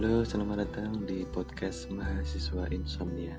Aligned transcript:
Halo, 0.00 0.24
selamat 0.24 0.64
datang 0.64 1.04
di 1.04 1.28
podcast 1.28 1.92
Mahasiswa 1.92 2.72
Insomnia. 2.72 3.36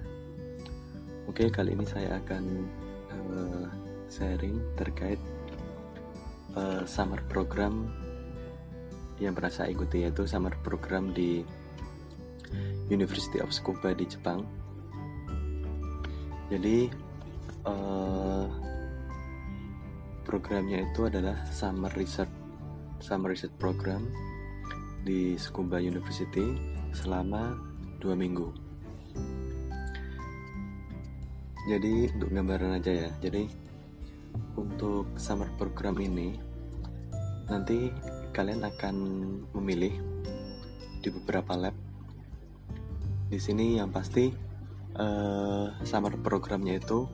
Oke, 1.26 1.50
kali 1.50 1.74
ini 1.74 1.90
saya 1.90 2.22
akan 2.22 2.70
uh, 3.10 3.66
sharing 4.06 4.62
terkait 4.78 5.18
uh, 6.54 6.86
summer 6.86 7.18
program 7.34 7.90
yang 9.18 9.34
pernah 9.34 9.50
saya 9.50 9.74
ikuti 9.74 10.06
yaitu 10.06 10.30
summer 10.30 10.54
program 10.62 11.10
di 11.18 11.42
University 12.94 13.42
of 13.42 13.50
Tsukuba 13.50 13.98
di 13.98 14.06
Jepang. 14.06 14.46
Jadi 16.54 16.94
uh, 17.66 18.46
programnya 20.22 20.86
itu 20.86 21.10
adalah 21.10 21.42
summer 21.50 21.90
research 21.98 22.30
summer 23.02 23.34
research 23.34 23.58
program 23.58 24.06
di 25.02 25.34
Tsukuba 25.34 25.82
University 25.82 26.54
selama 26.94 27.58
dua 27.98 28.14
minggu. 28.14 28.54
Jadi 31.70 32.10
untuk 32.18 32.30
gambaran 32.34 32.82
aja 32.82 32.92
ya. 32.92 33.10
Jadi 33.22 33.46
untuk 34.58 35.10
summer 35.18 35.50
program 35.58 35.98
ini 36.02 36.34
nanti 37.50 37.94
kalian 38.34 38.66
akan 38.66 38.96
memilih 39.58 39.94
di 41.02 41.10
beberapa 41.10 41.54
lab. 41.58 41.76
Di 43.30 43.38
sini 43.38 43.78
yang 43.78 43.94
pasti 43.94 44.30
uh, 44.98 45.70
summer 45.86 46.18
programnya 46.20 46.78
itu 46.78 47.06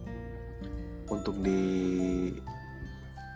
untuk 1.08 1.40
di 1.40 1.62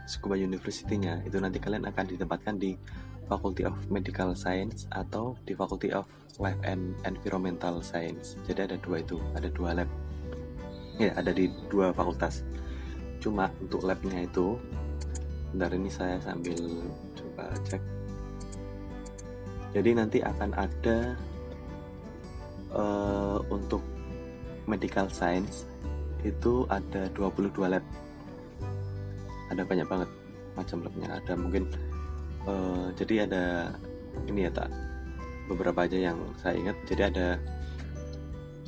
Tsukuba 0.07 0.35
University-nya 0.35 1.23
itu 1.23 1.39
nanti 1.39 1.61
kalian 1.63 1.87
akan 1.87 2.05
ditempatkan 2.11 2.59
di 2.59 2.75
Faculty 3.31 3.63
of 3.63 3.79
Medical 3.87 4.35
Science 4.35 4.91
atau 4.91 5.39
di 5.47 5.55
Faculty 5.55 5.95
of 5.95 6.03
Life 6.43 6.59
and 6.67 6.91
Environmental 7.07 7.79
Science. 7.79 8.35
Jadi 8.43 8.67
ada 8.67 8.75
dua 8.83 8.99
itu, 8.99 9.15
ada 9.31 9.47
dua 9.47 9.71
lab. 9.71 9.87
Ya, 10.99 11.15
ada 11.15 11.31
di 11.31 11.47
dua 11.71 11.95
fakultas. 11.95 12.43
Cuma 13.23 13.47
untuk 13.63 13.87
labnya 13.87 14.27
itu, 14.27 14.59
bentar 15.55 15.71
ini 15.71 15.87
saya 15.87 16.19
sambil 16.19 16.59
coba 17.15 17.55
cek. 17.63 17.79
Jadi 19.71 19.89
nanti 19.95 20.19
akan 20.19 20.51
ada 20.51 21.15
uh, 22.75 23.39
untuk 23.47 23.79
medical 24.67 25.07
science 25.07 25.63
itu 26.27 26.67
ada 26.67 27.07
22 27.15 27.55
lab. 27.71 27.83
Ada 29.47 29.63
banyak 29.63 29.87
banget 29.87 30.09
macam 30.59 30.83
labnya. 30.83 31.07
Ada 31.23 31.33
mungkin 31.39 31.71
uh, 32.47 32.93
jadi 32.95 33.27
ada 33.29 33.75
ini 34.27 34.47
ya 34.47 34.51
tak 34.53 34.69
beberapa 35.49 35.83
aja 35.83 35.97
yang 36.11 36.19
saya 36.39 36.55
ingat 36.57 36.77
jadi 36.87 37.01
ada 37.11 37.27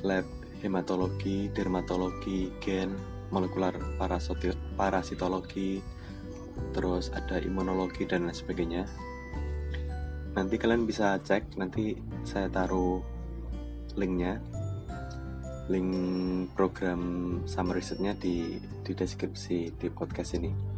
lab 0.03 0.27
hematologi, 0.63 1.51
dermatologi, 1.51 2.47
gen, 2.63 2.95
molekular 3.35 3.75
parasitologi, 4.79 5.83
terus 6.71 7.11
ada 7.11 7.43
imunologi 7.43 8.07
dan 8.07 8.31
lain 8.31 8.35
sebagainya. 8.35 8.83
Nanti 10.33 10.55
kalian 10.55 10.87
bisa 10.87 11.19
cek, 11.19 11.59
nanti 11.59 11.99
saya 12.23 12.47
taruh 12.47 13.03
linknya, 13.99 14.39
link 15.67 15.91
program 16.55 17.01
summer 17.43 17.75
researchnya 17.75 18.15
di 18.15 18.57
di 18.87 18.91
deskripsi 18.95 19.75
di 19.75 19.87
podcast 19.91 20.39
ini. 20.39 20.72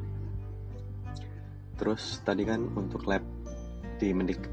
Terus 1.75 2.23
tadi 2.23 2.47
kan 2.47 2.71
untuk 2.71 3.03
lab 3.07 3.23
di 3.95 4.11
medik, 4.11 4.43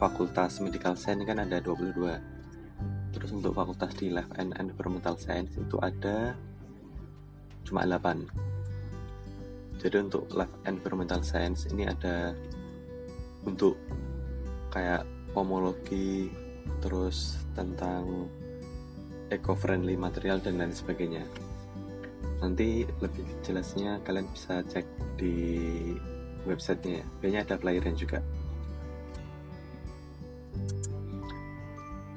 fakultas 0.00 0.60
medical 0.60 0.96
science 0.96 1.24
kan 1.24 1.40
ada 1.40 1.60
22. 1.60 3.12
Terus 3.16 3.30
untuk 3.32 3.56
fakultas 3.56 3.96
di 3.96 4.12
life 4.12 4.28
and 4.36 4.52
environmental 4.60 5.16
science 5.16 5.56
itu 5.56 5.76
ada 5.80 6.36
cuma 7.64 7.84
8. 7.88 9.80
Jadi 9.80 9.96
untuk 10.00 10.28
life 10.32 10.52
environmental 10.64 11.20
science 11.24 11.68
ini 11.68 11.88
ada 11.88 12.32
untuk 13.44 13.76
kayak 14.72 15.04
pomologi 15.32 16.28
terus 16.80 17.40
tentang 17.56 18.28
eco-friendly 19.32 19.96
material 19.96 20.40
dan 20.40 20.60
lain 20.60 20.72
sebagainya. 20.72 21.24
Nanti 22.40 22.84
lebih 23.00 23.24
jelasnya 23.40 24.00
kalian 24.04 24.28
bisa 24.32 24.60
cek 24.64 24.84
di 25.16 25.36
websitenya 26.46 27.02
ya. 27.02 27.06
Kayaknya 27.20 27.40
ada 27.42 27.54
pelayaran 27.58 27.94
juga. 27.98 28.18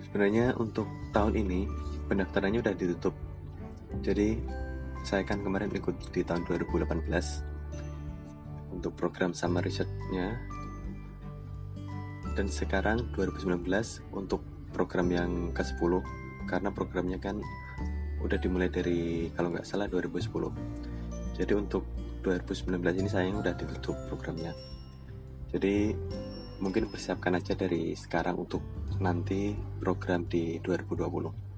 Sebenarnya 0.06 0.58
untuk 0.58 0.88
tahun 1.14 1.34
ini 1.38 1.70
pendaftarannya 2.10 2.62
udah 2.62 2.76
ditutup. 2.78 3.14
Jadi 4.06 4.38
saya 5.02 5.26
kan 5.26 5.42
kemarin 5.42 5.74
ikut 5.74 5.96
di 6.14 6.22
tahun 6.22 6.46
2018 6.46 7.10
untuk 8.74 8.94
program 8.94 9.34
summer 9.34 9.66
research-nya 9.66 10.38
dan 12.38 12.48
sekarang 12.48 13.10
2019 13.18 13.66
untuk 14.14 14.46
program 14.72 15.10
yang 15.10 15.52
ke-10 15.52 16.00
karena 16.46 16.70
programnya 16.70 17.20
kan 17.20 17.42
udah 18.22 18.38
dimulai 18.38 18.70
dari 18.70 19.28
kalau 19.34 19.50
nggak 19.52 19.66
salah 19.66 19.90
2010 19.90 20.30
jadi 21.36 21.54
untuk 21.58 21.84
2019 22.22 22.80
ini 23.00 23.09
sayang 23.09 23.40
udah 23.40 23.53
ditutup 23.56 23.96
programnya. 24.07 24.52
Jadi 25.50 25.96
mungkin 26.59 26.91
persiapkan 26.91 27.40
aja 27.40 27.56
dari 27.56 27.96
sekarang 27.96 28.35
untuk 28.38 28.62
nanti 29.00 29.56
program 29.80 30.28
di 30.28 30.59
2020 30.59 31.50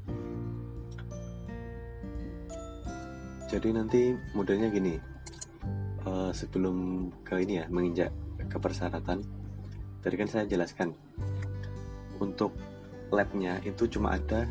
jadi 3.51 3.67
nanti 3.75 4.15
modelnya 4.31 4.71
gini. 4.71 4.95
Uh, 6.01 6.33
sebelum 6.33 7.11
ke 7.21 7.45
ini 7.45 7.61
ya 7.61 7.69
menginjak 7.69 8.09
ke 8.49 8.57
persyaratan 8.57 9.21
tadi 10.01 10.15
kan 10.17 10.25
saya 10.25 10.49
jelaskan 10.49 10.97
untuk 12.17 12.57
labnya 13.13 13.61
itu 13.61 13.85
cuma 13.85 14.17
ada 14.17 14.49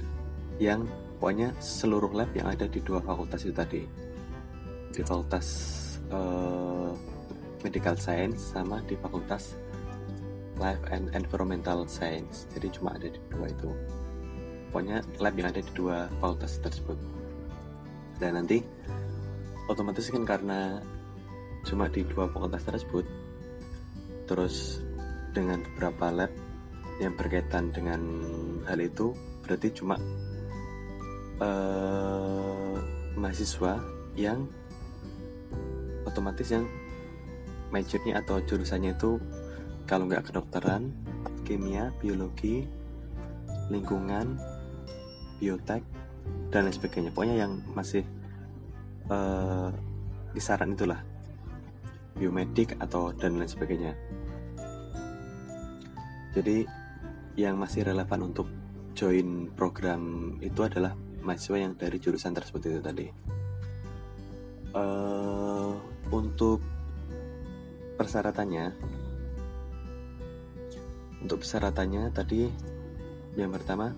yang 0.63 0.87
pokoknya 1.19 1.51
seluruh 1.59 2.15
lab 2.15 2.31
yang 2.39 2.47
ada 2.47 2.71
di 2.71 2.79
dua 2.85 3.03
fakultas 3.03 3.43
itu 3.43 3.57
tadi. 3.57 3.83
Di 4.95 5.01
fakultas 5.03 5.47
uh, 6.11 6.91
medical 7.63 7.97
science 7.97 8.53
sama 8.55 8.83
di 8.87 8.95
fakultas 8.99 9.59
life 10.61 10.83
and 10.93 11.09
environmental 11.17 11.89
science. 11.89 12.45
Jadi 12.53 12.69
cuma 12.75 12.95
ada 12.95 13.09
di 13.09 13.21
dua 13.33 13.47
itu. 13.49 13.71
Pokoknya 14.71 15.03
lab 15.19 15.35
yang 15.35 15.49
ada 15.51 15.63
di 15.65 15.73
dua 15.75 16.07
fakultas 16.21 16.61
tersebut. 16.61 16.99
Dan 18.21 18.37
nanti 18.37 18.61
otomatis 19.71 20.11
kan 20.13 20.27
karena 20.29 20.83
cuma 21.65 21.87
di 21.89 22.03
dua 22.05 22.29
fakultas 22.29 22.65
tersebut 22.65 23.05
terus 24.25 24.79
dengan 25.35 25.63
beberapa 25.63 26.11
lab 26.11 26.33
yang 27.03 27.15
berkaitan 27.19 27.73
dengan 27.75 28.01
hal 28.67 28.79
itu 28.79 29.11
berarti 29.43 29.75
cuma 29.75 29.99
uh, 31.43 32.77
mahasiswa 33.19 33.83
yang 34.15 34.47
otomatis 36.05 36.49
yang 36.51 36.65
majornya 37.71 38.21
atau 38.21 38.43
jurusannya 38.43 38.99
itu 38.99 39.21
kalau 39.87 40.07
nggak 40.07 40.31
kedokteran, 40.31 40.95
kimia, 41.43 41.91
biologi, 41.99 42.67
lingkungan, 43.71 44.39
biotek, 45.43 45.83
dan 46.51 46.67
lain 46.67 46.75
sebagainya. 46.75 47.11
Pokoknya 47.11 47.37
yang 47.47 47.59
masih 47.75 48.07
uh, 49.11 49.71
kisaran 50.35 50.75
itulah 50.75 51.03
biomedik 52.19 52.79
atau 52.79 53.11
dan 53.17 53.39
lain 53.39 53.51
sebagainya. 53.51 53.93
Jadi 56.31 56.63
yang 57.35 57.59
masih 57.59 57.83
relevan 57.87 58.31
untuk 58.31 58.47
join 58.95 59.51
program 59.55 60.37
itu 60.43 60.61
adalah 60.63 60.95
mahasiswa 61.25 61.57
yang 61.59 61.73
dari 61.75 61.99
jurusan 61.99 62.35
tersebut 62.35 62.61
itu 62.69 62.81
tadi. 62.83 63.07
Uh, 64.71 65.60
untuk 66.11 66.59
persyaratannya 67.99 68.75
untuk 71.21 71.43
persyaratannya 71.43 72.03
tadi 72.13 72.51
yang 73.39 73.55
pertama 73.55 73.95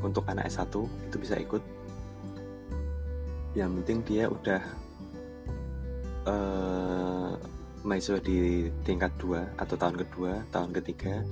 untuk 0.00 0.28
anak 0.30 0.46
S1 0.50 0.70
itu 1.10 1.16
bisa 1.18 1.34
ikut 1.40 1.62
yang 3.56 3.72
penting 3.80 4.04
dia 4.04 4.28
udah 4.28 4.62
uh, 6.28 7.32
mahasiswa 7.86 8.18
di 8.20 8.68
tingkat 8.82 9.14
2 9.22 9.62
atau 9.62 9.76
tahun 9.78 9.96
kedua, 10.02 10.42
tahun 10.50 10.74
ketiga, 10.82 11.22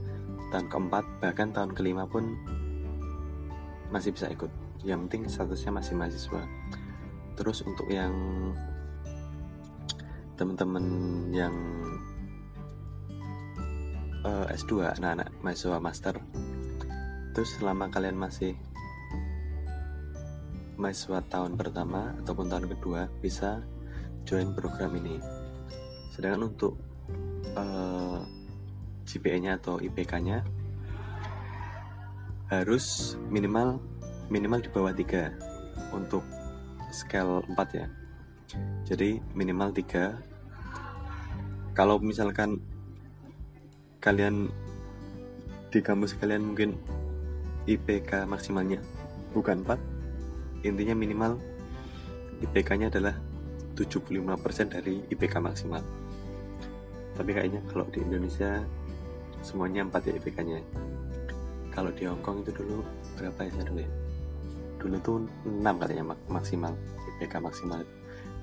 tahun 0.55 0.71
keempat, 0.71 1.05
bahkan 1.19 1.51
tahun 1.51 1.75
kelima 1.75 2.07
pun 2.07 2.39
masih 3.91 4.15
bisa 4.15 4.31
ikut. 4.31 4.49
Yang 4.87 4.99
penting 5.05 5.23
statusnya 5.27 5.75
masih 5.75 5.99
mahasiswa. 5.99 6.43
Terus 7.35 7.67
untuk 7.67 7.91
yang 7.91 8.15
teman-teman 10.35 10.85
yang 11.31 11.55
uh, 14.27 14.47
eh, 14.51 14.57
S2 14.59 14.99
anak-anak 14.99 15.31
mahasiswa 15.45 15.79
master. 15.79 16.15
Terus 17.35 17.51
selama 17.59 17.91
kalian 17.91 18.19
masih 18.19 18.59
mahasiswa 20.75 21.23
tahun 21.31 21.55
pertama 21.55 22.15
ataupun 22.23 22.51
tahun 22.51 22.67
kedua 22.67 23.07
bisa 23.23 23.63
join 24.27 24.51
program 24.55 24.95
ini. 24.99 25.23
Sedangkan 26.11 26.51
untuk 26.51 26.75
uh, 27.55 27.63
eh, 27.63 28.21
GPA-nya 29.07 29.61
atau 29.63 29.79
IPK-nya 29.79 30.43
harus 32.51 33.17
minimal 33.31 33.79
minimal 34.29 34.61
di 34.63 34.71
bawah 34.73 34.95
3 34.95 35.95
untuk 35.95 36.23
scale 36.91 37.43
4 37.51 37.79
ya 37.79 37.87
jadi 38.85 39.19
minimal 39.33 39.73
3 39.73 41.75
kalau 41.75 41.99
misalkan 41.99 42.61
kalian 43.99 44.53
di 45.73 45.81
kampus 45.83 46.15
kalian 46.21 46.55
mungkin 46.55 46.77
IPK 47.65 48.29
maksimalnya 48.29 48.79
bukan 49.33 49.65
4 49.67 50.69
intinya 50.69 50.95
minimal 50.97 51.41
IPK 52.45 52.71
nya 52.77 52.87
adalah 52.93 53.17
75% 53.75 54.71
dari 54.71 55.03
IPK 55.11 55.35
maksimal. 55.41 55.83
Tapi 57.15 57.31
kayaknya 57.31 57.63
kalau 57.71 57.87
di 57.91 58.03
Indonesia 58.03 58.63
semuanya 59.41 59.87
4 59.87 60.11
ya 60.11 60.13
IPK 60.19 60.39
nya 60.47 60.59
kalau 61.75 61.91
di 61.91 62.07
Hongkong 62.07 62.47
itu 62.47 62.53
dulu 62.55 62.87
berapa 63.19 63.41
ya 63.49 63.63
dulu 63.67 63.81
ya? 63.83 63.91
Dulu 64.79 64.97
tuh 65.01 65.17
6 65.47 65.63
katanya 65.63 66.05
maksimal 66.29 66.73
IPK 67.17 67.35
maksimal 67.41 67.81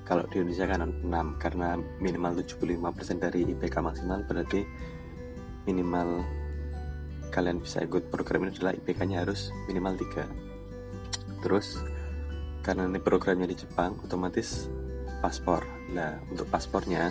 kalau 0.02 0.26
di 0.28 0.42
Indonesia 0.42 0.66
kan 0.66 0.82
6 0.88 1.42
karena 1.42 1.78
minimal 2.02 2.42
75% 2.42 3.22
dari 3.22 3.46
IPK 3.54 3.74
maksimal 3.78 4.26
berarti 4.26 4.66
minimal 5.66 6.26
kalian 7.30 7.62
bisa 7.62 7.80
ikut 7.86 8.10
program 8.10 8.44
ini 8.44 8.52
adalah 8.58 8.74
IPK 8.76 9.00
nya 9.08 9.22
harus 9.22 9.54
minimal 9.70 9.94
3 9.94 11.42
terus 11.42 11.80
karena 12.62 12.86
ini 12.86 13.02
programnya 13.02 13.50
di 13.50 13.58
Jepang 13.58 13.98
otomatis 14.06 14.70
paspor. 15.18 15.66
Nah 15.90 16.22
untuk 16.30 16.46
paspornya 16.46 17.10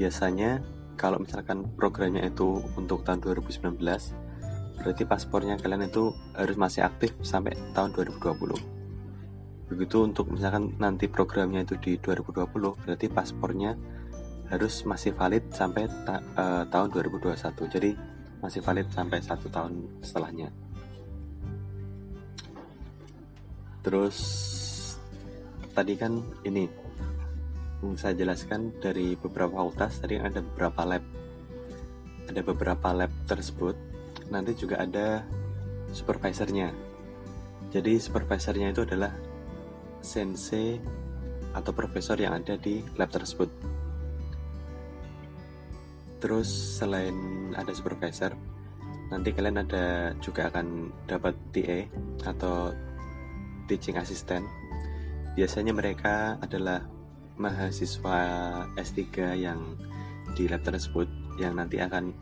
biasanya 0.00 0.64
kalau 0.96 1.20
misalkan 1.20 1.68
programnya 1.76 2.24
itu 2.24 2.60
untuk 2.76 3.04
tahun 3.04 3.20
2019 3.20 3.80
berarti 4.80 5.02
paspornya 5.08 5.56
kalian 5.60 5.88
itu 5.88 6.12
harus 6.36 6.56
masih 6.56 6.84
aktif 6.84 7.16
sampai 7.24 7.56
tahun 7.72 7.96
2020 7.96 8.75
begitu 9.66 10.06
untuk 10.06 10.30
misalkan 10.30 10.78
nanti 10.78 11.10
programnya 11.10 11.66
itu 11.66 11.74
di 11.82 11.98
2020 11.98 12.86
berarti 12.86 13.06
paspornya 13.10 13.74
harus 14.46 14.86
masih 14.86 15.10
valid 15.10 15.50
sampai 15.50 15.90
ta 16.06 16.22
uh, 16.38 16.62
tahun 16.70 16.94
2021 16.94 17.74
jadi 17.74 17.90
masih 18.38 18.62
valid 18.62 18.86
sampai 18.94 19.18
satu 19.18 19.50
tahun 19.50 19.90
setelahnya. 20.06 20.54
Terus 23.82 24.18
tadi 25.74 25.94
kan 25.98 26.22
ini 26.46 26.66
saya 27.94 28.18
jelaskan 28.18 28.74
dari 28.82 29.14
beberapa 29.14 29.62
fakultas 29.62 30.02
tadi 30.02 30.18
ada 30.18 30.42
beberapa 30.42 30.82
lab. 30.82 31.04
Ada 32.26 32.40
beberapa 32.42 32.88
lab 32.90 33.12
tersebut 33.30 33.74
nanti 34.30 34.58
juga 34.58 34.82
ada 34.82 35.22
supervisornya. 35.94 36.74
Jadi 37.70 37.98
supervisornya 37.98 38.74
itu 38.74 38.82
adalah 38.82 39.14
sensei 40.06 40.78
atau 41.50 41.74
profesor 41.74 42.14
yang 42.14 42.38
ada 42.38 42.54
di 42.54 42.86
lab 42.94 43.10
tersebut. 43.10 43.50
Terus 46.22 46.78
selain 46.78 47.50
ada 47.58 47.74
supervisor, 47.74 48.38
nanti 49.10 49.34
kalian 49.34 49.66
ada 49.66 50.14
juga 50.22 50.46
akan 50.46 50.94
dapat 51.10 51.34
TA 51.50 51.80
atau 52.22 52.70
teaching 53.66 53.98
assistant. 53.98 54.46
Biasanya 55.34 55.74
mereka 55.74 56.38
adalah 56.38 56.86
mahasiswa 57.36 58.18
S3 58.78 59.02
yang 59.36 59.76
di 60.32 60.48
lab 60.48 60.64
tersebut 60.64 61.08
yang 61.36 61.58
nanti 61.58 61.76
akan 61.76 62.14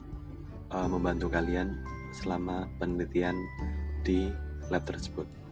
uh, 0.75 0.89
membantu 0.91 1.31
kalian 1.31 1.79
selama 2.11 2.67
penelitian 2.83 3.39
di 4.03 4.31
lab 4.71 4.83
tersebut. 4.83 5.44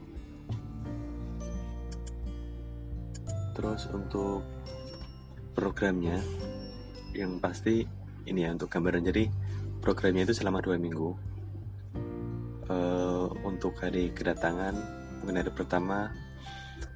Terus 3.53 3.89
untuk 3.93 4.43
programnya 5.53 6.19
yang 7.13 7.37
pasti 7.39 7.85
ini 8.25 8.49
ya 8.49 8.51
untuk 8.53 8.73
gambaran. 8.73 9.05
Jadi 9.05 9.29
programnya 9.85 10.25
itu 10.25 10.35
selama 10.37 10.65
dua 10.65 10.81
minggu. 10.81 11.11
Uh, 12.73 13.29
untuk 13.45 13.77
hari 13.83 14.15
kedatangan 14.15 14.73
mungkin 15.21 15.45
hari 15.45 15.51
pertama 15.53 16.09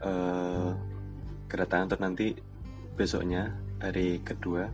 uh, 0.00 0.72
kedatangan 1.50 1.86
terus 1.90 2.04
nanti 2.06 2.26
besoknya 2.96 3.52
hari 3.82 4.24
kedua 4.24 4.70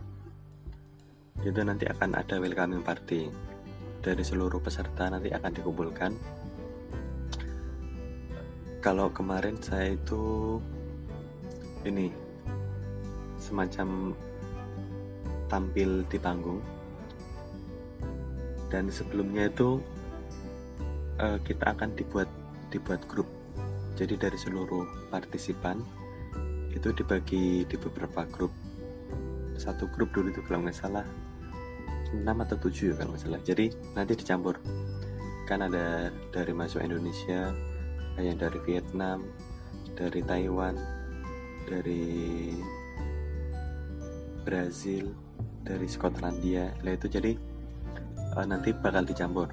itu 1.41 1.59
nanti 1.65 1.89
akan 1.89 2.13
ada 2.13 2.39
welcoming 2.39 2.85
party. 2.85 3.27
Dari 4.03 4.23
seluruh 4.23 4.59
peserta 4.59 5.09
nanti 5.09 5.31
akan 5.33 5.51
dikumpulkan. 5.51 6.11
Kalau 8.83 9.09
kemarin 9.15 9.55
saya 9.63 9.95
itu 9.95 10.59
ini 11.83 12.11
semacam 13.39 14.15
tampil 15.51 16.07
di 16.07 16.17
panggung. 16.17 16.59
Dan 18.71 18.89
sebelumnya 18.89 19.53
itu 19.53 19.77
uh, 21.21 21.37
kita 21.45 21.77
akan 21.77 21.93
dibuat 21.93 22.25
dibuat 22.73 23.05
grup. 23.05 23.29
Jadi 23.93 24.17
dari 24.17 24.33
seluruh 24.39 25.13
partisipan 25.13 25.77
itu 26.73 26.89
dibagi 26.89 27.69
di 27.69 27.75
beberapa 27.77 28.25
grup. 28.33 28.49
Satu 29.53 29.85
grup 29.93 30.09
dulu 30.17 30.33
itu 30.33 30.41
kalau 30.49 30.65
nggak 30.65 30.73
salah 30.73 31.05
6 32.09 32.25
atau 32.25 32.57
7 32.57 32.89
ya 32.89 32.93
kalau 32.97 33.13
nggak 33.13 33.21
salah. 33.21 33.41
Jadi 33.45 33.69
nanti 33.93 34.17
dicampur. 34.17 34.57
Kan 35.45 35.61
ada 35.61 36.09
dari 36.33 36.49
mahasiswa 36.55 36.81
Indonesia 36.81 37.53
yang 38.17 38.37
dari 38.41 38.57
Vietnam 38.65 39.21
dari 39.93 40.25
Taiwan 40.25 41.02
dari 41.67 42.53
Brazil 44.43 45.15
dari 45.63 45.87
Skotlandia. 45.87 46.75
Lah 46.83 46.93
itu 46.93 47.07
jadi 47.07 47.31
uh, 48.35 48.45
nanti 48.45 48.75
bakal 48.75 49.07
dicampur. 49.07 49.47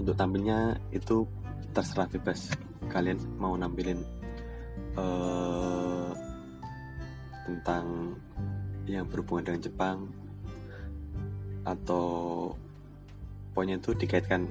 Untuk 0.00 0.16
tampilnya 0.16 0.80
itu 0.90 1.28
terserah 1.76 2.08
bebas. 2.08 2.48
Kalian 2.88 3.20
mau 3.36 3.54
nampilin 3.54 4.00
uh, 4.96 6.10
tentang 7.44 8.16
yang 8.88 9.06
berhubungan 9.06 9.52
dengan 9.52 9.62
Jepang 9.62 9.98
atau 11.68 12.08
pokoknya 13.52 13.76
itu 13.76 13.92
dikaitkan. 13.92 14.48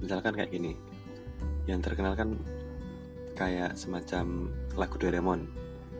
Misalkan 0.00 0.32
kayak 0.32 0.54
gini 0.54 0.72
yang 1.68 1.80
terkenal 1.84 2.16
kan 2.18 2.36
kayak 3.38 3.76
semacam 3.78 4.50
lagu 4.76 4.96
Doraemon. 5.00 5.48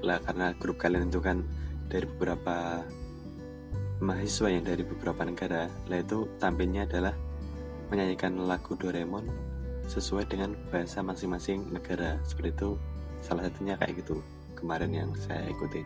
Lah 0.04 0.20
karena 0.24 0.52
grup 0.56 0.80
kalian 0.80 1.08
itu 1.08 1.20
kan 1.20 1.44
dari 1.88 2.04
beberapa 2.04 2.84
mahasiswa 4.00 4.48
yang 4.48 4.64
dari 4.64 4.80
beberapa 4.80 5.20
negara 5.28 5.68
lah 5.88 5.98
itu 6.00 6.24
tampilnya 6.40 6.88
adalah 6.88 7.12
menyanyikan 7.92 8.36
lagu 8.48 8.72
Doraemon 8.76 9.28
sesuai 9.90 10.30
dengan 10.30 10.54
bahasa 10.70 11.02
masing-masing 11.02 11.68
negara. 11.74 12.16
Seperti 12.22 12.54
itu 12.54 12.70
salah 13.20 13.44
satunya 13.44 13.76
kayak 13.76 14.00
gitu 14.00 14.22
kemarin 14.56 14.92
yang 14.92 15.10
saya 15.18 15.48
ikuti. 15.48 15.82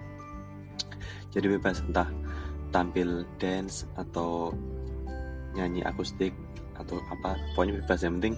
Jadi 1.34 1.46
bebas 1.50 1.82
entah 1.82 2.06
tampil 2.70 3.26
dance 3.38 3.87
atau 3.94 4.50
nyanyi 5.54 5.87
akustik 5.87 6.34
atau 6.78 6.99
apa 7.11 7.38
pokoknya 7.54 7.82
bebas. 7.82 8.02
Yang 8.02 8.14
penting 8.18 8.34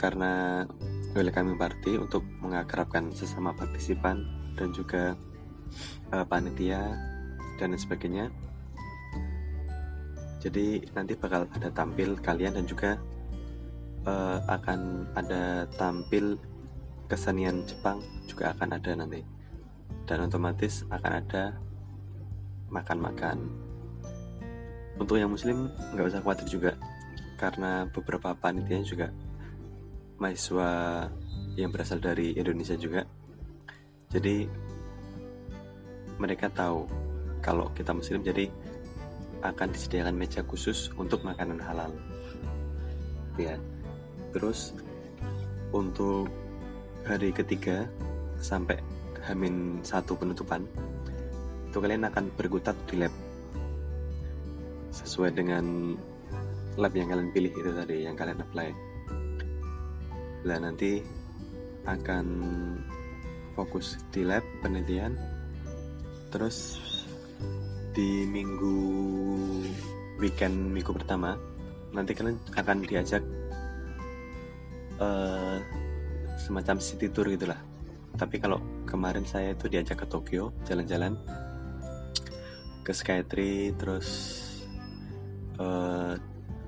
karena 0.00 0.64
welcoming 1.12 1.60
party 1.60 2.00
untuk 2.00 2.24
mengakrabkan 2.40 3.12
sesama 3.12 3.52
partisipan 3.52 4.24
dan 4.56 4.72
juga 4.72 5.12
uh, 6.16 6.24
panitia 6.24 6.96
dan 7.60 7.76
sebagainya. 7.76 8.32
Jadi 10.40 10.88
nanti 10.96 11.12
bakal 11.20 11.44
ada 11.52 11.68
tampil 11.68 12.16
kalian 12.16 12.56
dan 12.56 12.64
juga 12.64 12.96
uh, 14.08 14.40
akan 14.48 15.12
ada 15.12 15.68
tampil 15.76 16.40
kesenian 17.12 17.68
Jepang 17.68 18.00
juga 18.24 18.56
akan 18.56 18.80
ada 18.80 18.96
nanti 18.96 19.20
dan 20.08 20.24
otomatis 20.24 20.88
akan 20.88 21.12
ada 21.20 21.60
makan-makan. 22.72 23.36
Untuk 24.96 25.20
yang 25.20 25.28
Muslim 25.28 25.68
nggak 25.92 26.08
usah 26.08 26.24
khawatir 26.24 26.48
juga 26.48 26.72
karena 27.36 27.84
beberapa 27.92 28.32
panitia 28.32 28.80
juga 28.80 29.12
mahasiswa 30.20 31.08
yang 31.56 31.72
berasal 31.72 31.98
dari 31.98 32.36
Indonesia 32.36 32.76
juga. 32.76 33.08
Jadi 34.12 34.44
mereka 36.20 36.52
tahu 36.52 36.84
kalau 37.40 37.72
kita 37.72 37.96
muslim 37.96 38.20
jadi 38.20 38.52
akan 39.40 39.72
disediakan 39.72 40.14
meja 40.20 40.44
khusus 40.44 40.92
untuk 41.00 41.24
makanan 41.24 41.56
halal. 41.64 41.88
Ya. 43.40 43.56
Terus 44.36 44.76
untuk 45.72 46.28
hari 47.08 47.32
ketiga 47.32 47.88
sampai 48.36 48.78
hamin 49.24 49.80
satu 49.80 50.14
penutupan 50.14 50.68
itu 51.72 51.78
kalian 51.80 52.04
akan 52.04 52.28
berkutat 52.36 52.76
di 52.92 53.00
lab. 53.00 53.14
Sesuai 54.92 55.32
dengan 55.32 55.96
lab 56.76 56.92
yang 56.92 57.08
kalian 57.08 57.32
pilih 57.32 57.52
itu 57.56 57.70
tadi 57.72 58.04
yang 58.04 58.14
kalian 58.18 58.44
apply 58.44 58.89
lah 60.44 60.58
nanti 60.60 61.04
akan 61.84 62.26
fokus 63.52 64.00
di 64.14 64.24
lab 64.24 64.44
penelitian. 64.64 65.16
Terus 66.30 66.78
di 67.90 68.24
minggu 68.24 68.76
weekend 70.22 70.70
minggu 70.70 70.94
pertama 70.94 71.34
nanti 71.90 72.14
kalian 72.14 72.38
akan 72.54 72.86
diajak 72.86 73.24
uh, 75.02 75.58
semacam 76.38 76.76
city 76.78 77.10
tour 77.10 77.26
gitulah. 77.28 77.58
Tapi 78.14 78.38
kalau 78.38 78.62
kemarin 78.86 79.26
saya 79.26 79.54
itu 79.54 79.66
diajak 79.66 80.02
ke 80.02 80.06
Tokyo 80.06 80.54
jalan-jalan 80.66 81.14
ke 82.80 82.92
Skytree 82.96 83.76
terus 83.76 84.08
uh, 85.60 86.16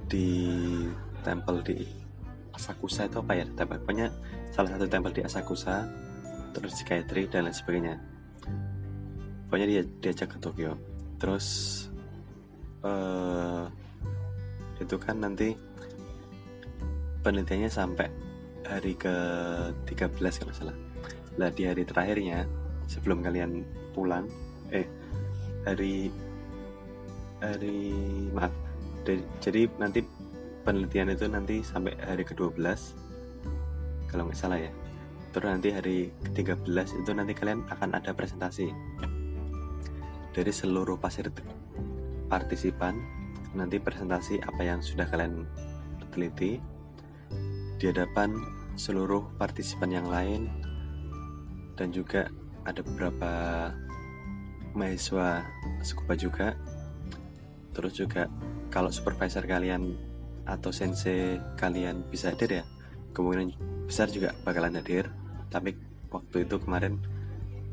di 0.06 0.52
temple 1.24 1.64
di 1.64 2.01
Asakusa 2.62 3.10
itu 3.10 3.18
apa 3.18 3.34
ya? 3.34 3.44
Tempat 3.58 3.82
pokoknya 3.82 4.06
salah 4.54 4.70
satu 4.78 4.86
temple 4.86 5.10
di 5.10 5.26
Asakusa 5.26 5.90
terus 6.54 6.78
Skytree 6.78 7.26
dan 7.26 7.50
lain 7.50 7.56
sebagainya. 7.56 7.94
Pokoknya 9.50 9.66
dia 9.66 9.82
diajak 9.98 10.30
ke 10.30 10.38
Tokyo. 10.38 10.78
Terus 11.18 11.46
uh, 12.86 13.66
itu 14.78 14.94
kan 15.02 15.18
nanti 15.18 15.58
penelitiannya 17.26 17.70
sampai 17.70 18.06
hari 18.62 18.94
ke 18.94 19.14
13 19.90 20.22
kalau 20.22 20.54
salah. 20.54 20.76
Lah 21.42 21.50
di 21.50 21.66
hari 21.66 21.82
terakhirnya 21.82 22.46
sebelum 22.86 23.26
kalian 23.26 23.66
pulang 23.90 24.30
eh 24.70 24.86
hari 25.66 26.08
hari 27.42 27.90
maaf 28.30 28.54
jadi 29.42 29.66
nanti 29.82 30.21
penelitian 30.62 31.10
itu 31.10 31.26
nanti 31.26 31.60
sampai 31.62 31.98
hari 31.98 32.22
ke-12 32.22 32.62
kalau 34.12 34.28
nggak 34.28 34.38
salah 34.38 34.60
ya. 34.60 34.72
Terus 35.32 35.48
nanti 35.48 35.72
hari 35.72 36.12
ke-13 36.28 37.00
itu 37.00 37.10
nanti 37.16 37.32
kalian 37.32 37.64
akan 37.72 37.96
ada 37.96 38.12
presentasi 38.12 38.68
dari 40.36 40.52
seluruh 40.52 41.00
pasir 41.00 41.32
partisipan. 42.28 43.00
Nanti 43.56 43.80
presentasi 43.80 44.44
apa 44.44 44.60
yang 44.60 44.84
sudah 44.84 45.08
kalian 45.08 45.48
teliti. 46.12 46.60
Di 47.80 47.88
hadapan 47.88 48.36
seluruh 48.76 49.32
partisipan 49.40 49.88
yang 49.88 50.06
lain. 50.12 50.52
Dan 51.80 51.88
juga 51.96 52.28
ada 52.68 52.84
beberapa 52.84 53.32
mahasiswa 54.76 55.48
scuba 55.80 56.12
juga. 56.12 56.52
Terus 57.72 57.96
juga 57.96 58.28
kalau 58.68 58.92
supervisor 58.92 59.48
kalian 59.48 60.11
atau 60.46 60.74
sensei 60.74 61.38
kalian 61.58 62.02
bisa 62.10 62.34
hadir 62.34 62.62
ya. 62.62 62.64
Kemungkinan 63.12 63.54
besar 63.86 64.08
juga 64.10 64.34
bakalan 64.42 64.78
hadir. 64.78 65.10
Tapi 65.52 65.76
waktu 66.08 66.48
itu 66.48 66.56
kemarin 66.58 66.98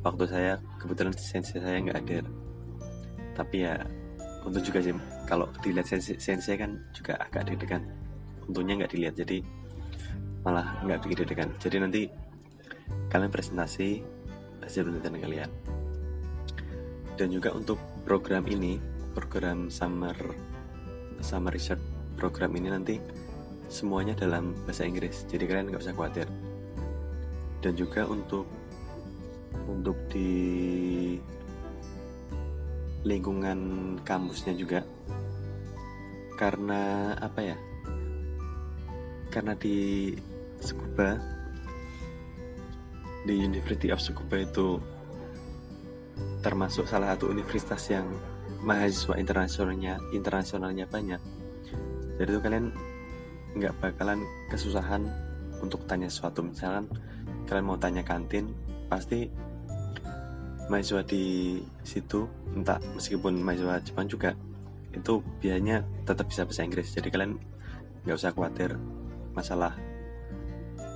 waktu 0.03 0.23
saya 0.27 0.53
kebetulan 0.79 1.13
sensei 1.15 1.59
saya 1.59 1.79
nggak 1.81 1.97
hadir. 2.03 2.23
Tapi 3.33 3.55
ya 3.63 3.79
untuk 4.43 4.63
juga 4.63 4.79
sih 4.83 4.95
kalau 5.27 5.47
dilihat 5.63 5.87
sensei, 5.87 6.15
sensei 6.19 6.55
kan 6.59 6.79
juga 6.95 7.19
agak 7.19 7.49
deg-degan. 7.51 7.83
Untungnya 8.47 8.83
nggak 8.83 8.91
dilihat 8.95 9.15
jadi 9.17 9.43
malah 10.43 10.79
nggak 10.85 10.99
bikin 11.03 11.17
deg-degan. 11.25 11.49
Jadi 11.59 11.75
nanti 11.79 12.01
kalian 13.11 13.31
presentasi 13.31 14.03
hasil 14.63 14.85
penelitian 14.85 15.19
kalian. 15.19 15.51
Dan 17.19 17.35
juga 17.35 17.51
untuk 17.51 17.75
program 18.07 18.47
ini 18.47 18.79
program 19.11 19.67
summer 19.67 20.15
summer 21.19 21.51
research 21.51 21.98
program 22.19 22.51
ini 22.59 22.67
nanti 22.67 22.99
semuanya 23.71 24.11
dalam 24.19 24.51
bahasa 24.67 24.83
Inggris 24.83 25.23
jadi 25.31 25.47
kalian 25.47 25.71
nggak 25.71 25.87
usah 25.87 25.95
khawatir. 25.95 26.27
Dan 27.63 27.79
juga 27.79 28.03
untuk 28.03 28.43
untuk 29.71 29.95
di 30.11 31.15
lingkungan 33.07 33.59
kampusnya 34.03 34.51
juga 34.59 34.83
karena 36.35 37.15
apa 37.15 37.39
ya 37.39 37.57
karena 39.31 39.55
di 39.55 40.11
Scuba 40.59 41.15
di 43.23 43.39
University 43.39 43.87
of 43.91 44.03
Scuba 44.03 44.43
itu 44.43 44.79
termasuk 46.43 46.87
salah 46.87 47.15
satu 47.15 47.31
universitas 47.31 47.87
yang 47.91 48.07
mahasiswa 48.63 49.15
internasionalnya 49.15 49.99
internasionalnya 50.11 50.83
banyak 50.87 51.21
jadi 52.19 52.35
itu 52.35 52.41
kalian 52.43 52.65
nggak 53.55 53.73
bakalan 53.79 54.19
kesusahan 54.51 55.07
untuk 55.63 55.87
tanya 55.87 56.11
sesuatu. 56.11 56.43
Misalkan 56.43 56.91
kalian 57.47 57.65
mau 57.65 57.79
tanya 57.79 58.03
kantin 58.03 58.51
pasti 58.91 59.31
mahasiswa 60.67 61.01
di 61.07 61.57
situ 61.81 62.27
entah 62.53 62.77
meskipun 62.93 63.39
mahasiswa 63.39 63.81
Jepang 63.81 64.05
juga 64.11 64.35
itu 64.91 65.23
biayanya 65.39 65.81
tetap 66.03 66.27
bisa 66.27 66.43
bahasa 66.43 66.67
Inggris. 66.67 66.91
Jadi 66.91 67.07
kalian 67.07 67.39
nggak 68.03 68.19
usah 68.19 68.35
khawatir 68.35 68.75
masalah 69.31 69.73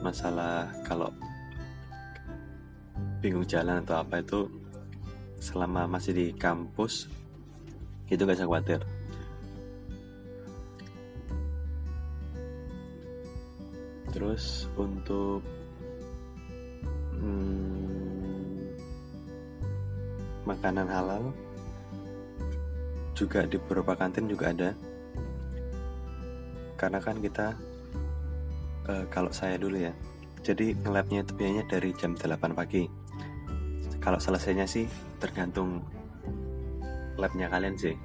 masalah 0.03 0.67
kalau 0.83 1.07
bingung 3.23 3.47
jalan 3.47 3.79
atau 3.79 4.03
apa 4.03 4.19
itu 4.19 4.51
selama 5.39 5.87
masih 5.87 6.11
di 6.11 6.27
kampus 6.35 7.07
itu 8.11 8.19
gak 8.27 8.35
usah 8.35 8.47
khawatir 8.47 8.79
terus 14.13 14.69
untuk 14.77 15.41
makanan 20.43 20.87
halal 20.91 21.23
juga 23.15 23.47
di 23.47 23.55
beberapa 23.59 23.95
kantin 23.95 24.27
juga 24.27 24.51
ada. 24.51 24.69
Karena 26.75 26.99
kan 26.99 27.19
kita 27.23 27.55
e, 28.87 28.93
kalau 29.07 29.31
saya 29.31 29.55
dulu 29.55 29.79
ya 29.79 29.93
jadi 30.43 30.75
ngelabnya 30.83 31.23
itu 31.23 31.31
biasanya 31.35 31.63
dari 31.71 31.89
jam 31.95 32.15
8 32.15 32.55
pagi. 32.55 32.83
Kalau 34.03 34.19
selesainya 34.19 34.67
sih 34.67 34.83
tergantung 35.19 35.79
labnya 37.15 37.47
kalian 37.47 37.79
sih. 37.79 37.95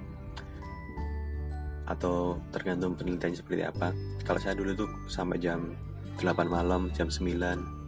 Atau 1.91 2.39
tergantung 2.55 2.95
penelitiannya 2.95 3.39
seperti 3.39 3.63
apa. 3.67 3.91
Kalau 4.23 4.39
saya 4.39 4.55
dulu 4.55 4.87
tuh 4.87 4.91
sampai 5.11 5.43
jam 5.43 5.75
8 6.19 6.51
malam 6.51 6.91
jam 6.91 7.07
9 7.07 7.79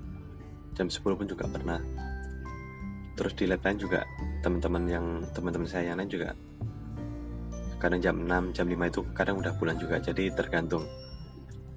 jam 0.78 0.86
10 0.86 1.02
pun 1.02 1.26
juga 1.26 1.50
pernah. 1.50 1.82
Terus 3.18 3.34
di 3.34 3.44
lab 3.50 3.60
lain 3.66 3.76
juga 3.76 4.06
teman-teman 4.40 4.84
yang 4.86 5.06
teman-teman 5.34 5.66
saya 5.66 5.92
yang 5.92 5.98
lain 5.98 6.08
juga. 6.08 6.32
Kadang 7.82 7.98
jam 7.98 8.16
6 8.22 8.54
jam 8.54 8.66
5 8.70 8.86
itu 8.86 9.00
kadang 9.12 9.42
udah 9.42 9.52
pulang 9.58 9.76
juga 9.82 9.98
jadi 9.98 10.30
tergantung. 10.30 10.86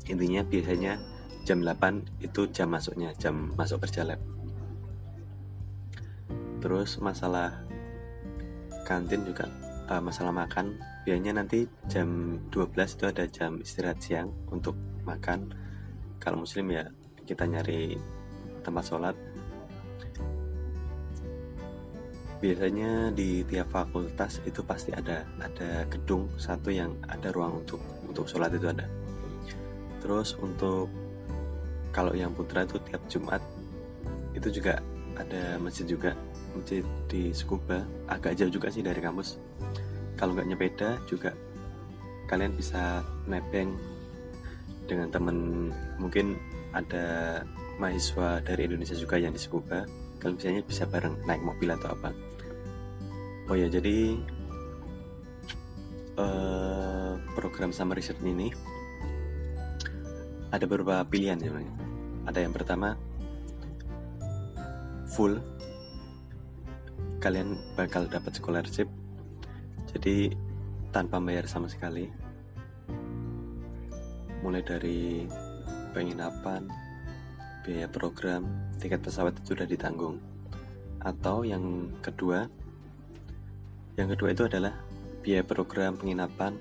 Intinya 0.06 0.46
biasanya 0.46 1.02
jam 1.42 1.66
8 1.66 2.22
itu 2.22 2.46
jam 2.54 2.70
masuknya 2.70 3.12
jam 3.18 3.50
masuk 3.58 3.82
kerja 3.84 4.06
lab. 4.06 4.22
Terus 6.62 7.02
masalah 7.02 7.66
kantin 8.86 9.26
juga 9.26 9.50
uh, 9.90 10.00
masalah 10.00 10.32
makan. 10.32 10.78
Biasanya 11.04 11.44
nanti 11.44 11.68
jam 11.90 12.40
12 12.54 12.78
itu 12.78 13.04
ada 13.10 13.26
jam 13.28 13.60
istirahat 13.60 14.00
siang 14.00 14.32
untuk 14.48 14.78
makan 15.04 15.63
kalau 16.24 16.48
muslim 16.48 16.72
ya 16.72 16.88
kita 17.28 17.44
nyari 17.44 18.00
tempat 18.64 18.84
sholat. 18.88 19.16
Biasanya 22.40 23.12
di 23.12 23.44
tiap 23.48 23.72
fakultas 23.72 24.40
itu 24.48 24.64
pasti 24.64 24.96
ada 24.96 25.28
ada 25.40 25.84
gedung 25.92 26.32
satu 26.40 26.72
yang 26.72 26.96
ada 27.12 27.32
ruang 27.36 27.64
untuk 27.64 27.84
untuk 28.08 28.28
sholat 28.28 28.56
itu 28.56 28.72
ada. 28.72 28.88
Terus 30.00 30.36
untuk 30.40 30.88
kalau 31.92 32.16
yang 32.16 32.32
putra 32.32 32.64
itu 32.64 32.80
tiap 32.88 33.04
Jumat 33.12 33.44
itu 34.36 34.48
juga 34.48 34.80
ada 35.20 35.60
masjid 35.60 35.88
juga. 35.88 36.16
Masjid 36.54 36.86
di 37.10 37.34
Scuba 37.34 37.82
agak 38.08 38.40
jauh 38.40 38.52
juga 38.52 38.72
sih 38.72 38.84
dari 38.84 39.00
kampus. 39.00 39.40
Kalau 40.20 40.36
nggak 40.36 40.48
nyepeda 40.52 40.90
juga 41.08 41.32
kalian 42.28 42.56
bisa 42.56 43.04
nebeng 43.28 43.76
dengan 44.88 45.08
temen 45.10 45.38
mungkin 45.98 46.36
ada 46.74 47.40
mahasiswa 47.78 48.42
dari 48.44 48.66
Indonesia 48.70 48.98
juga 48.98 49.18
yang 49.18 49.34
di 49.34 49.42
Scuba 49.42 49.86
kalian 50.22 50.40
biasanya 50.40 50.62
bisa 50.64 50.84
bareng 50.88 51.20
naik 51.28 51.44
mobil 51.44 51.70
atau 51.76 51.92
apa. 51.92 52.10
Oh 53.52 53.60
ya 53.60 53.68
jadi 53.68 54.16
uh, 56.16 57.20
program 57.36 57.76
summer 57.76 58.00
research 58.00 58.24
ini 58.24 58.56
ada 60.54 60.64
beberapa 60.64 61.04
pilihan 61.04 61.36
sebenarnya. 61.42 61.76
Ada 62.24 62.40
yang 62.40 62.54
pertama 62.56 62.96
full 65.12 65.44
kalian 67.20 67.60
bakal 67.76 68.08
dapat 68.08 68.32
scholarship. 68.40 68.88
Jadi 69.92 70.32
tanpa 70.96 71.20
bayar 71.20 71.52
sama 71.52 71.68
sekali 71.68 72.23
mulai 74.44 74.60
dari 74.60 75.24
penginapan 75.96 76.68
biaya 77.64 77.88
program 77.88 78.44
tiket 78.76 79.00
pesawat 79.00 79.32
itu 79.40 79.56
sudah 79.56 79.64
ditanggung. 79.64 80.20
Atau 81.00 81.48
yang 81.48 81.96
kedua 82.04 82.52
yang 83.96 84.12
kedua 84.12 84.36
itu 84.36 84.44
adalah 84.44 84.76
biaya 85.24 85.48
program 85.48 85.96
penginapan 85.96 86.60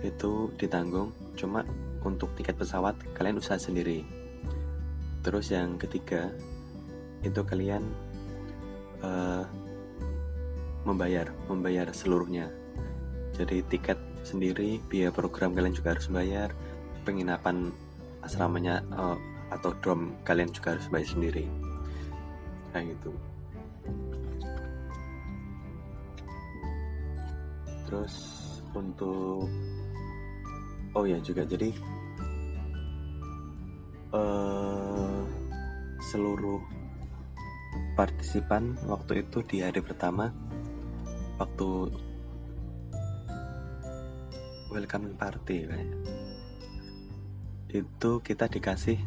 itu 0.00 0.48
ditanggung 0.56 1.12
cuma 1.36 1.60
untuk 2.00 2.32
tiket 2.40 2.56
pesawat 2.56 2.96
kalian 3.12 3.36
usaha 3.36 3.60
sendiri. 3.60 4.08
Terus 5.20 5.52
yang 5.52 5.76
ketiga 5.76 6.32
itu 7.20 7.42
kalian 7.44 7.84
uh, 9.04 9.44
membayar 10.88 11.28
membayar 11.50 11.90
seluruhnya. 11.92 12.48
Jadi 13.36 13.60
tiket 13.68 13.98
sendiri 14.26 14.82
biaya 14.90 15.14
program 15.14 15.54
kalian 15.54 15.70
juga 15.70 15.94
harus 15.94 16.10
bayar 16.10 16.50
penginapan 17.06 17.70
asramanya 18.26 18.82
uh, 18.90 19.14
atau 19.54 19.70
dom 19.78 20.10
kalian 20.26 20.50
juga 20.50 20.74
harus 20.74 20.90
bayar 20.90 21.06
sendiri. 21.06 21.46
Kayak 22.74 22.98
gitu. 22.98 23.12
Terus 27.86 28.14
untuk 28.74 29.46
oh 30.98 31.04
ya 31.06 31.22
juga 31.22 31.46
jadi 31.46 31.70
uh, 34.10 35.22
seluruh 36.10 36.58
partisipan 37.94 38.76
waktu 38.90 39.24
itu 39.24 39.40
di 39.46 39.62
hari 39.64 39.80
pertama 39.80 40.28
waktu 41.40 41.92
welcoming 44.76 45.16
party 45.16 45.64
itu 47.72 48.10
kita 48.20 48.44
dikasih 48.44 49.00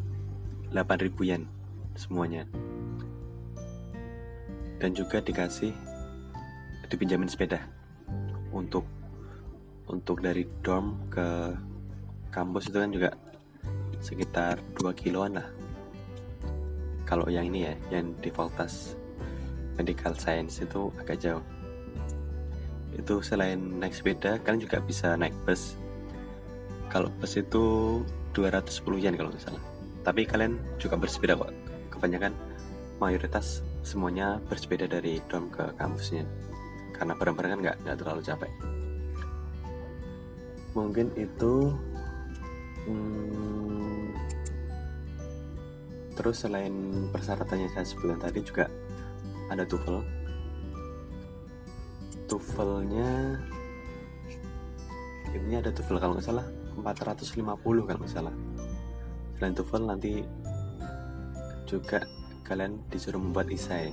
8000 0.73 1.29
yen 1.29 1.45
semuanya. 1.93 2.49
Dan 4.81 4.97
juga 4.97 5.21
dikasih 5.21 5.69
dipinjamin 6.89 7.29
sepeda 7.29 7.61
untuk 8.49 8.81
untuk 9.85 10.25
dari 10.25 10.49
dorm 10.65 10.97
ke 11.13 11.53
kampus 12.33 12.73
itu 12.73 12.77
kan 12.81 12.89
juga 12.89 13.09
sekitar 14.01 14.57
2 14.73 14.89
kiloan 14.97 15.38
lah. 15.38 15.45
Kalau 17.05 17.29
yang 17.29 17.45
ini 17.45 17.69
ya 17.69 17.73
yang 17.93 18.17
di 18.17 18.33
Voltas 18.33 18.97
Medical 19.77 20.17
Science 20.17 20.65
itu 20.65 20.89
agak 20.97 21.21
jauh 21.21 21.45
itu 23.00 23.24
selain 23.24 23.58
naik 23.79 23.96
sepeda 23.96 24.38
kalian 24.44 24.68
juga 24.68 24.84
bisa 24.84 25.15
naik 25.15 25.34
bus. 25.48 25.79
Kalau 26.91 27.08
bus 27.18 27.39
itu 27.39 27.63
210 28.36 29.03
yen 29.03 29.15
kalau 29.15 29.32
nggak 29.32 29.44
salah. 29.44 29.63
Tapi 30.03 30.27
kalian 30.27 30.60
juga 30.82 31.00
bersepeda 31.00 31.39
kok. 31.39 31.53
Kebanyakan 31.94 32.34
mayoritas 33.00 33.63
semuanya 33.82 34.44
bersepeda 34.51 34.86
dari 34.86 35.24
dorm 35.32 35.48
ke 35.50 35.72
kampusnya. 35.79 36.27
Karena 36.94 37.15
bareng-bareng 37.15 37.51
kan 37.56 37.60
nggak 37.63 37.77
nggak 37.88 37.98
terlalu 38.03 38.22
capek. 38.25 38.51
Mungkin 40.75 41.07
itu 41.18 41.53
hmm, 42.85 44.14
terus 46.20 46.44
selain 46.44 46.74
persyaratannya 47.16 47.72
saya 47.72 47.85
sebutkan 47.88 48.20
tadi 48.20 48.40
juga 48.44 48.66
ada 49.50 49.66
TOEFL 49.66 50.19
TOEFLnya 52.29 53.42
ini 55.33 55.53
ada 55.57 55.74
TOEFL 55.74 55.98
kalau 55.98 56.13
nggak 56.13 56.29
salah 56.29 56.46
450 56.77 57.42
kalau 57.89 58.00
nggak 58.05 58.13
salah. 58.13 58.35
Selain 59.33 59.57
TOEFL 59.57 59.83
nanti 59.89 60.22
juga 61.65 62.05
kalian 62.46 62.85
disuruh 62.94 63.18
membuat 63.18 63.50
isai. 63.50 63.89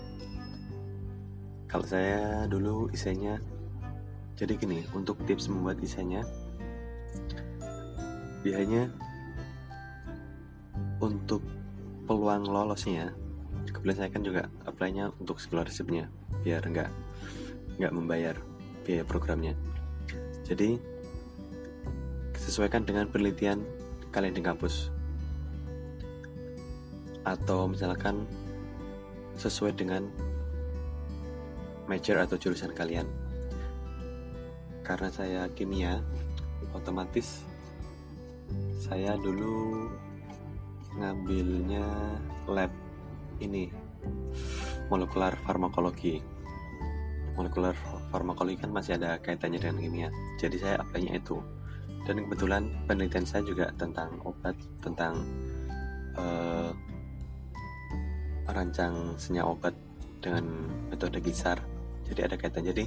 Kalau 1.65 1.89
saya 1.89 2.45
dulu 2.45 2.93
isainya 2.93 3.41
jadi 4.37 4.53
gini 4.61 4.85
untuk 4.93 5.17
tips 5.25 5.49
membuat 5.49 5.81
isainya 5.81 6.21
biasanya 8.45 8.93
untuk 11.01 11.41
peluang 12.05 12.47
lolosnya 12.47 13.17
kebetulan 13.73 13.97
saya 13.97 14.11
kan 14.13 14.23
juga 14.23 14.43
apply-nya 14.69 15.11
untuk 15.19 15.41
scholarship-nya 15.41 16.07
biar 16.45 16.63
nggak 16.63 17.06
nggak 17.77 17.95
membayar 17.95 18.37
biaya 18.85 19.05
programnya. 19.05 19.53
Jadi 20.47 20.79
sesuaikan 22.39 22.87
dengan 22.87 23.11
penelitian 23.11 23.65
kalian 24.15 24.37
di 24.37 24.43
kampus. 24.45 24.89
Atau 27.27 27.67
misalkan 27.67 28.25
sesuai 29.35 29.75
dengan 29.75 30.07
major 31.91 32.23
atau 32.23 32.39
jurusan 32.39 32.71
kalian. 32.73 33.07
Karena 34.87 35.11
saya 35.11 35.51
kimia 35.51 35.99
otomatis 36.71 37.43
saya 38.79 39.19
dulu 39.19 39.91
ngambilnya 40.95 41.83
lab 42.47 42.71
ini 43.43 43.67
molekular 44.87 45.35
farmakologi 45.43 46.36
molekular 47.37 47.77
farmakologi 48.11 48.59
kan 48.59 48.73
masih 48.73 48.97
ada 48.97 49.21
kaitannya 49.21 49.61
dengan 49.61 49.79
kimia. 49.79 50.09
Jadi 50.41 50.57
saya 50.57 50.81
apply-nya 50.81 51.21
itu. 51.21 51.39
Dan 52.09 52.25
kebetulan 52.27 52.71
penelitian 52.89 53.27
saya 53.27 53.43
juga 53.45 53.69
tentang 53.77 54.17
obat 54.25 54.57
tentang 54.81 55.21
uh, 56.17 56.71
rancang 58.49 59.19
senyawa 59.19 59.53
obat 59.53 59.75
dengan 60.23 60.47
metode 60.89 61.19
gisar 61.21 61.59
jadi 62.07 62.31
ada 62.31 62.37
kaitan. 62.39 62.65
Jadi 62.65 62.87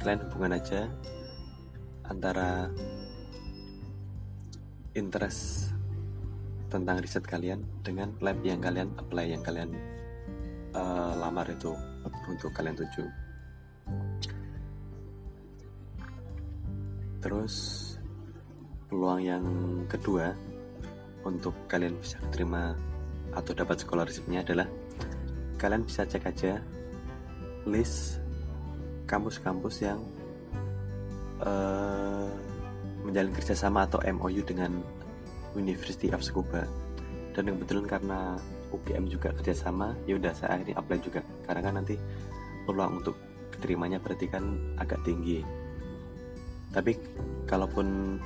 kalian 0.00 0.20
hubungan 0.28 0.56
aja 0.60 0.88
antara 2.08 2.68
interest 4.92 5.72
tentang 6.70 7.02
riset 7.02 7.26
kalian 7.26 7.62
dengan 7.82 8.14
lab 8.22 8.38
yang 8.46 8.62
kalian 8.62 8.94
apply 8.98 9.26
yang 9.34 9.42
kalian 9.42 9.74
uh, 10.74 11.14
lamar 11.18 11.46
itu 11.50 11.74
untuk 12.30 12.54
kalian 12.54 12.78
tuju 12.78 13.29
terus 17.20 17.54
peluang 18.88 19.20
yang 19.22 19.44
kedua 19.86 20.34
untuk 21.22 21.52
kalian 21.68 21.94
bisa 22.00 22.16
terima 22.32 22.74
atau 23.36 23.52
dapat 23.54 23.78
scholarshipnya 23.78 24.42
adalah 24.42 24.66
kalian 25.60 25.84
bisa 25.84 26.08
cek 26.08 26.24
aja 26.26 26.58
list 27.68 28.18
kampus-kampus 29.04 29.84
yang 29.84 30.00
uh, 31.44 32.30
menjalin 33.04 33.34
kerjasama 33.34 33.84
atau 33.84 34.00
MOU 34.06 34.40
dengan 34.44 34.80
University 35.58 36.14
of 36.14 36.22
Scuba. 36.22 36.64
Dan 37.34 37.56
kebetulan 37.56 37.86
karena 37.86 38.20
UGM 38.70 39.10
juga 39.10 39.34
kerjasama 39.34 39.94
ya 40.06 40.18
udah 40.18 40.32
saya 40.34 40.58
akhirnya 40.58 40.76
apply 40.78 40.98
juga. 41.02 41.20
Karena 41.46 41.60
kan 41.62 41.74
nanti 41.82 41.94
peluang 42.64 43.02
untuk 43.02 43.16
keterimanya 43.50 43.98
berarti 43.98 44.30
kan 44.30 44.76
agak 44.78 45.02
tinggi 45.02 45.42
tapi 46.70 46.94
kalaupun 47.50 48.18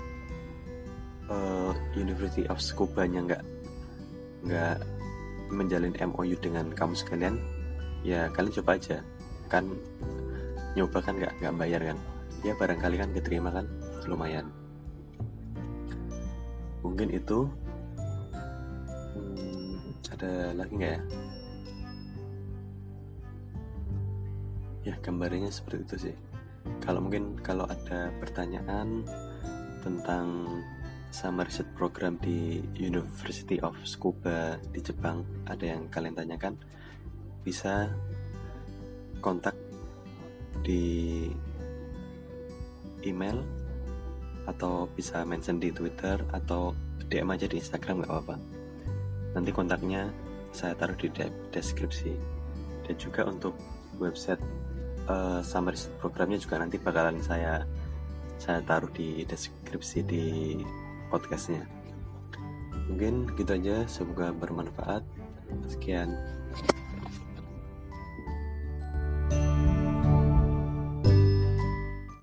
uh, 1.33 1.73
University 1.97 2.45
of 2.53 2.61
Scuba 2.61 3.09
nya 3.09 3.25
nggak 3.25 3.43
nggak 4.45 4.77
menjalin 5.49 5.97
MOU 5.97 6.37
dengan 6.41 6.69
kamu 6.73 6.93
sekalian 6.93 7.41
ya 8.05 8.29
kalian 8.33 8.57
coba 8.61 8.77
aja. 8.77 9.01
Kan 9.49 9.73
nyoba 10.77 11.01
kan 11.01 11.17
nggak 11.17 11.33
nggak 11.41 11.57
bayar 11.57 11.81
kan? 11.93 11.99
Ya 12.45 12.53
barangkali 12.53 12.97
kan 13.01 13.11
keterima 13.17 13.49
kan? 13.49 13.67
Lumayan. 14.05 14.53
Mungkin 16.85 17.09
itu. 17.17 17.49
Hmm, 19.17 19.81
ada 20.13 20.53
lagi 20.53 20.73
nggak 20.77 20.93
ya? 20.93 21.03
Ya 24.85 24.95
gambarnya 25.01 25.49
seperti 25.49 25.81
itu 25.81 25.97
sih 25.97 26.34
kalau 26.85 27.01
mungkin 27.05 27.37
kalau 27.41 27.65
ada 27.69 28.13
pertanyaan 28.21 29.05
tentang 29.85 30.47
summer 31.15 31.47
research 31.47 31.71
program 31.79 32.19
di 32.19 32.65
University 32.75 33.63
of 33.63 33.77
Tsukuba 33.87 34.59
di 34.73 34.81
Jepang 34.83 35.23
ada 35.47 35.63
yang 35.63 35.87
kalian 35.93 36.17
tanyakan 36.19 36.59
bisa 37.45 37.93
kontak 39.23 39.55
di 40.65 41.29
email 43.05 43.45
atau 44.45 44.89
bisa 44.93 45.25
mention 45.25 45.61
di 45.61 45.73
Twitter 45.73 46.21
atau 46.33 46.77
DM 47.09 47.33
aja 47.33 47.47
di 47.49 47.61
Instagram 47.61 48.05
nggak 48.05 48.11
apa-apa. 48.13 48.37
Nanti 49.37 49.51
kontaknya 49.53 50.09
saya 50.53 50.77
taruh 50.77 50.97
di 50.97 51.09
deskripsi. 51.53 52.13
Dan 52.85 52.97
juga 53.01 53.25
untuk 53.25 53.57
website 53.97 54.41
uh, 55.09 55.41
summary 55.45 55.79
programnya 56.01 56.39
juga 56.41 56.61
nanti 56.61 56.77
bakalan 56.81 57.21
saya 57.21 57.65
saya 58.39 58.61
taruh 58.67 58.91
di 58.93 59.25
deskripsi 59.25 59.99
di 60.05 60.25
podcastnya. 61.09 61.65
Mungkin 62.91 63.33
gitu 63.39 63.57
aja, 63.57 63.89
semoga 63.89 64.35
bermanfaat. 64.37 65.01
Sekian. 65.71 66.13